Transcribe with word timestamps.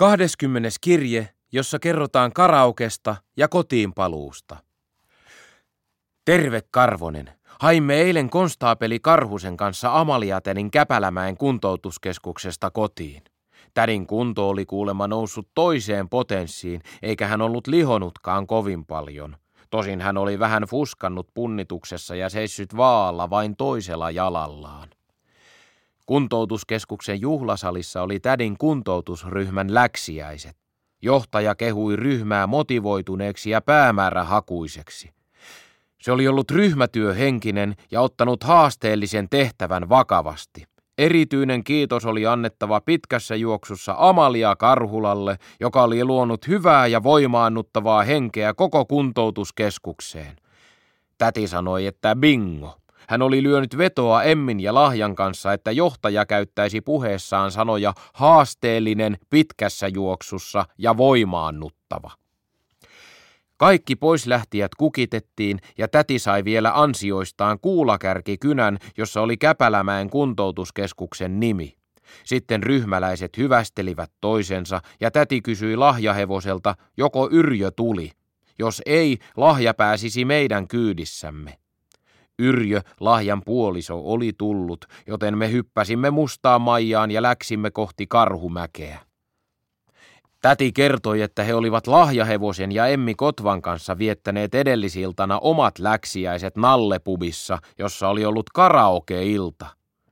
20. 0.00 0.68
kirje, 0.80 1.28
jossa 1.52 1.78
kerrotaan 1.78 2.32
karaukesta 2.32 3.16
ja 3.36 3.48
kotiinpaluusta. 3.48 4.56
Terve 6.24 6.62
Karvonen. 6.70 7.32
Haimme 7.60 7.94
eilen 7.94 8.30
konstaapeli 8.30 9.00
Karhusen 9.00 9.56
kanssa 9.56 10.00
Amaliatenin 10.00 10.70
Käpälämäen 10.70 11.36
kuntoutuskeskuksesta 11.36 12.70
kotiin. 12.70 13.22
Tädin 13.74 14.06
kunto 14.06 14.48
oli 14.48 14.66
kuulemma 14.66 15.08
noussut 15.08 15.48
toiseen 15.54 16.08
potenssiin, 16.08 16.80
eikä 17.02 17.26
hän 17.26 17.42
ollut 17.42 17.66
lihonutkaan 17.66 18.46
kovin 18.46 18.86
paljon. 18.86 19.36
Tosin 19.70 20.00
hän 20.00 20.16
oli 20.16 20.38
vähän 20.38 20.62
fuskannut 20.62 21.28
punnituksessa 21.34 22.14
ja 22.14 22.28
seissyt 22.28 22.76
vaalla 22.76 23.30
vain 23.30 23.56
toisella 23.56 24.10
jalallaan. 24.10 24.88
Kuntoutuskeskuksen 26.10 27.20
juhlasalissa 27.20 28.02
oli 28.02 28.20
tädin 28.20 28.58
kuntoutusryhmän 28.58 29.74
läksiäiset. 29.74 30.56
Johtaja 31.02 31.54
kehui 31.54 31.96
ryhmää 31.96 32.46
motivoituneeksi 32.46 33.50
ja 33.50 33.60
päämäärähakuiseksi. 33.60 35.10
Se 36.02 36.12
oli 36.12 36.28
ollut 36.28 36.50
ryhmätyöhenkinen 36.50 37.76
ja 37.90 38.00
ottanut 38.00 38.44
haasteellisen 38.44 39.28
tehtävän 39.28 39.88
vakavasti. 39.88 40.64
Erityinen 40.98 41.64
kiitos 41.64 42.06
oli 42.06 42.26
annettava 42.26 42.80
pitkässä 42.80 43.36
juoksussa 43.36 43.94
Amalia 43.98 44.56
Karhulalle, 44.56 45.36
joka 45.60 45.82
oli 45.82 46.04
luonut 46.04 46.48
hyvää 46.48 46.86
ja 46.86 47.02
voimaannuttavaa 47.02 48.02
henkeä 48.02 48.54
koko 48.54 48.84
kuntoutuskeskukseen. 48.84 50.36
Täti 51.18 51.46
sanoi, 51.46 51.86
että 51.86 52.16
bingo. 52.16 52.79
Hän 53.10 53.22
oli 53.22 53.42
lyönyt 53.42 53.78
vetoa 53.78 54.22
Emmin 54.22 54.60
ja 54.60 54.74
Lahjan 54.74 55.14
kanssa, 55.14 55.52
että 55.52 55.72
johtaja 55.72 56.26
käyttäisi 56.26 56.80
puheessaan 56.80 57.50
sanoja 57.50 57.94
haasteellinen 58.14 59.16
pitkässä 59.30 59.88
juoksussa 59.88 60.64
ja 60.78 60.96
voimaannuttava. 60.96 62.10
Kaikki 63.56 63.96
poislähtijät 63.96 64.74
kukitettiin 64.74 65.58
ja 65.78 65.88
täti 65.88 66.18
sai 66.18 66.44
vielä 66.44 66.72
ansioistaan 66.74 67.58
kuulakärkikynän, 67.60 68.78
jossa 68.96 69.20
oli 69.20 69.36
Käpälämäen 69.36 70.10
kuntoutuskeskuksen 70.10 71.40
nimi. 71.40 71.76
Sitten 72.24 72.62
ryhmäläiset 72.62 73.36
hyvästelivät 73.36 74.10
toisensa 74.20 74.80
ja 75.00 75.10
täti 75.10 75.42
kysyi 75.42 75.76
lahjahevoselta, 75.76 76.74
joko 76.96 77.28
Yrjö 77.32 77.70
tuli. 77.70 78.10
Jos 78.58 78.82
ei, 78.86 79.18
lahja 79.36 79.74
pääsisi 79.74 80.24
meidän 80.24 80.68
kyydissämme. 80.68 81.60
Yrjö, 82.40 82.80
lahjan 83.00 83.42
puoliso, 83.44 84.00
oli 84.04 84.32
tullut, 84.38 84.84
joten 85.06 85.38
me 85.38 85.52
hyppäsimme 85.52 86.10
mustaan 86.10 86.60
maijaan 86.60 87.10
ja 87.10 87.22
läksimme 87.22 87.70
kohti 87.70 88.06
karhumäkeä. 88.06 88.98
Täti 90.42 90.72
kertoi, 90.72 91.22
että 91.22 91.42
he 91.42 91.54
olivat 91.54 91.86
lahjahevosen 91.86 92.72
ja 92.72 92.86
Emmi 92.86 93.14
Kotvan 93.14 93.62
kanssa 93.62 93.98
viettäneet 93.98 94.54
edellisiltana 94.54 95.38
omat 95.38 95.78
läksiäiset 95.78 96.56
Nallepubissa, 96.56 97.58
jossa 97.78 98.08
oli 98.08 98.24
ollut 98.24 98.50
karaoke-ilta. 98.54 99.66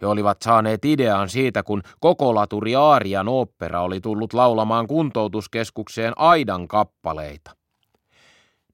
He 0.00 0.06
olivat 0.06 0.42
saaneet 0.42 0.84
idean 0.84 1.28
siitä, 1.28 1.62
kun 1.62 1.82
koko 2.00 2.34
laturi 2.34 2.76
Aarian 2.76 3.28
opera 3.28 3.82
oli 3.82 4.00
tullut 4.00 4.32
laulamaan 4.32 4.86
kuntoutuskeskukseen 4.86 6.12
Aidan 6.16 6.68
kappaleita. 6.68 7.59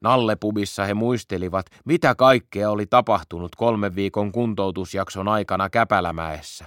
Nallepubissa 0.00 0.84
he 0.84 0.94
muistelivat, 0.94 1.66
mitä 1.84 2.14
kaikkea 2.14 2.70
oli 2.70 2.86
tapahtunut 2.86 3.54
kolmen 3.56 3.94
viikon 3.94 4.32
kuntoutusjakson 4.32 5.28
aikana 5.28 5.70
Käpälämäessä. 5.70 6.64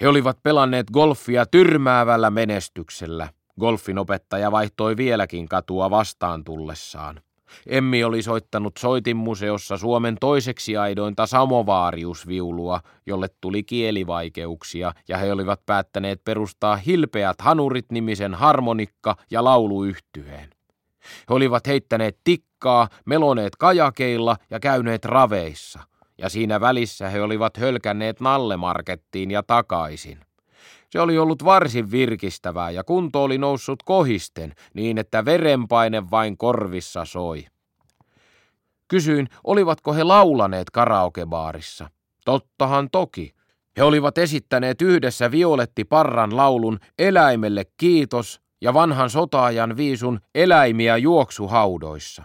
He 0.00 0.08
olivat 0.08 0.38
pelanneet 0.42 0.86
golfia 0.90 1.46
tyrmäävällä 1.46 2.30
menestyksellä. 2.30 3.28
Golfin 3.60 3.98
opettaja 3.98 4.52
vaihtoi 4.52 4.96
vieläkin 4.96 5.48
katua 5.48 5.90
vastaan 5.90 6.44
tullessaan. 6.44 7.20
Emmi 7.66 8.04
oli 8.04 8.22
soittanut 8.22 8.76
soitinmuseossa 8.78 9.76
Suomen 9.76 10.16
toiseksi 10.20 10.76
aidointa 10.76 11.26
samovaariusviulua, 11.26 12.80
jolle 13.06 13.28
tuli 13.40 13.62
kielivaikeuksia, 13.62 14.92
ja 15.08 15.18
he 15.18 15.32
olivat 15.32 15.60
päättäneet 15.66 16.24
perustaa 16.24 16.76
Hilpeät 16.76 17.40
Hanurit-nimisen 17.40 18.34
harmonikka- 18.34 19.16
ja 19.30 19.44
lauluyhtyeen. 19.44 20.53
He 21.28 21.34
olivat 21.34 21.66
heittäneet 21.66 22.18
tikkaa, 22.24 22.88
meloneet 23.04 23.56
kajakeilla 23.56 24.36
ja 24.50 24.60
käyneet 24.60 25.04
raveissa, 25.04 25.80
ja 26.18 26.28
siinä 26.28 26.60
välissä 26.60 27.08
he 27.08 27.22
olivat 27.22 27.56
hölkänneet 27.56 28.20
Nallemarkettiin 28.20 29.30
ja 29.30 29.42
takaisin. 29.42 30.18
Se 30.90 31.00
oli 31.00 31.18
ollut 31.18 31.44
varsin 31.44 31.90
virkistävää 31.90 32.70
ja 32.70 32.84
kunto 32.84 33.24
oli 33.24 33.38
noussut 33.38 33.82
kohisten 33.82 34.52
niin, 34.74 34.98
että 34.98 35.24
verenpaine 35.24 36.10
vain 36.10 36.36
korvissa 36.36 37.04
soi. 37.04 37.46
Kysyin, 38.88 39.28
olivatko 39.44 39.92
he 39.94 40.04
laulaneet 40.04 40.70
karaokebaarissa. 40.70 41.90
Tottahan 42.24 42.90
toki. 42.90 43.34
He 43.76 43.82
olivat 43.82 44.18
esittäneet 44.18 44.82
yhdessä 44.82 45.30
Violetti 45.30 45.84
Parran 45.84 46.36
laulun 46.36 46.78
Eläimelle 46.98 47.64
kiitos 47.76 48.40
ja 48.64 48.74
vanhan 48.74 49.10
sotaajan 49.10 49.76
viisun 49.76 50.20
Eläimiä 50.34 50.96
juoksuhaudoissa. 50.96 52.22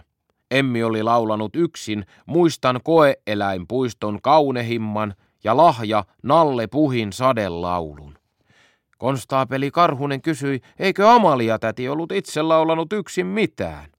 Emmi 0.50 0.82
oli 0.82 1.02
laulanut 1.02 1.56
yksin 1.56 2.06
Muistan 2.26 2.80
koeeläinpuiston 2.84 4.22
kaunehimman 4.22 5.14
ja 5.44 5.56
lahja 5.56 6.04
Nalle 6.22 6.66
Puhin 6.66 7.12
sadelaulun. 7.12 8.18
Konstaapeli 8.98 9.70
Karhunen 9.70 10.22
kysyi, 10.22 10.60
eikö 10.78 11.10
Amalia 11.10 11.58
täti 11.58 11.88
ollut 11.88 12.12
itse 12.12 12.42
laulanut 12.42 12.92
yksin 12.92 13.26
mitään. 13.26 13.90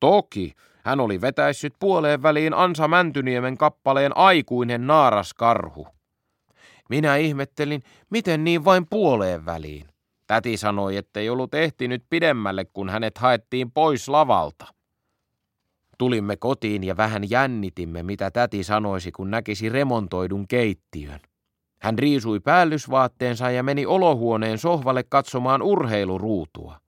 Toki, 0.00 0.54
hän 0.84 1.00
oli 1.00 1.20
vetäissyt 1.20 1.74
puoleen 1.78 2.22
väliin 2.22 2.54
Ansa 2.54 2.88
Mäntyniemen 2.88 3.58
kappaleen 3.58 4.16
Aikuinen 4.16 4.86
naaras 4.86 5.34
karhu. 5.34 5.88
Minä 6.90 7.16
ihmettelin, 7.16 7.82
miten 8.10 8.44
niin 8.44 8.64
vain 8.64 8.86
puoleen 8.90 9.46
väliin. 9.46 9.90
Täti 10.30 10.56
sanoi, 10.56 10.96
ettei 10.96 11.30
ollut 11.30 11.54
ehtinyt 11.54 12.04
pidemmälle, 12.10 12.64
kun 12.64 12.88
hänet 12.88 13.18
haettiin 13.18 13.70
pois 13.72 14.08
lavalta. 14.08 14.66
Tulimme 15.98 16.36
kotiin 16.36 16.84
ja 16.84 16.96
vähän 16.96 17.30
jännitimme, 17.30 18.02
mitä 18.02 18.30
täti 18.30 18.64
sanoisi, 18.64 19.12
kun 19.12 19.30
näkisi 19.30 19.68
remontoidun 19.68 20.48
keittiön. 20.48 21.20
Hän 21.80 21.98
riisui 21.98 22.40
päällysvaatteensa 22.40 23.50
ja 23.50 23.62
meni 23.62 23.86
olohuoneen 23.86 24.58
sohvalle 24.58 25.02
katsomaan 25.08 25.62
urheiluruutua. 25.62 26.80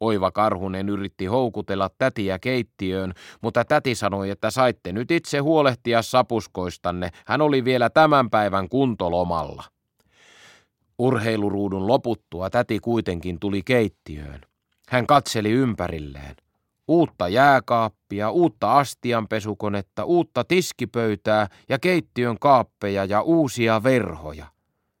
Oiva 0.00 0.30
Karhunen 0.30 0.88
yritti 0.88 1.26
houkutella 1.26 1.90
tätiä 1.98 2.38
keittiöön, 2.38 3.12
mutta 3.40 3.64
täti 3.64 3.94
sanoi, 3.94 4.30
että 4.30 4.50
saitte 4.50 4.92
nyt 4.92 5.10
itse 5.10 5.38
huolehtia 5.38 6.02
sapuskoistanne. 6.02 7.10
Hän 7.26 7.40
oli 7.40 7.64
vielä 7.64 7.90
tämän 7.90 8.30
päivän 8.30 8.68
kuntolomalla. 8.68 9.64
Urheiluruudun 11.00 11.86
loputtua 11.86 12.50
täti 12.50 12.78
kuitenkin 12.80 13.40
tuli 13.40 13.62
keittiöön. 13.62 14.40
Hän 14.88 15.06
katseli 15.06 15.50
ympärilleen. 15.50 16.36
Uutta 16.88 17.28
jääkaappia, 17.28 18.30
uutta 18.30 18.78
astianpesukonetta, 18.78 20.04
uutta 20.04 20.44
tiskipöytää 20.44 21.48
ja 21.68 21.78
keittiön 21.78 22.38
kaappeja 22.38 23.04
ja 23.04 23.22
uusia 23.22 23.82
verhoja. 23.82 24.46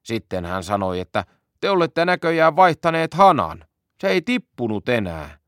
Sitten 0.02 0.44
hän 0.44 0.62
sanoi, 0.62 1.00
että 1.00 1.24
te 1.60 1.70
olette 1.70 2.04
näköjään 2.04 2.56
vaihtaneet 2.56 3.14
hanan. 3.14 3.64
Se 4.00 4.08
ei 4.08 4.22
tippunut 4.22 4.88
enää. 4.88 5.38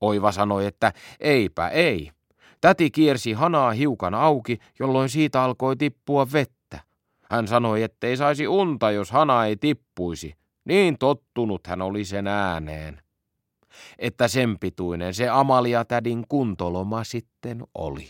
Oiva 0.00 0.32
sanoi, 0.32 0.66
että 0.66 0.92
eipä 1.20 1.68
ei. 1.68 2.10
Täti 2.60 2.90
kiersi 2.90 3.32
hanaa 3.32 3.72
hiukan 3.72 4.14
auki, 4.14 4.58
jolloin 4.78 5.08
siitä 5.08 5.42
alkoi 5.42 5.76
tippua 5.76 6.26
vettä. 6.32 6.53
Hän 7.34 7.48
sanoi, 7.48 7.82
ettei 7.82 8.16
saisi 8.16 8.48
unta, 8.48 8.90
jos 8.90 9.10
hana 9.10 9.46
ei 9.46 9.56
tippuisi. 9.56 10.34
Niin 10.64 10.98
tottunut 10.98 11.66
hän 11.66 11.82
oli 11.82 12.04
sen 12.04 12.26
ääneen 12.26 13.04
että 13.98 14.28
sen 14.28 14.58
pituinen 14.58 15.14
se 15.14 15.28
Amalia 15.28 15.84
tädin 15.84 16.24
kuntoloma 16.28 17.04
sitten 17.04 17.62
oli. 17.74 18.08